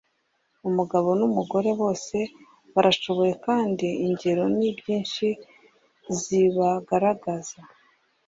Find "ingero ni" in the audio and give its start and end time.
4.07-4.69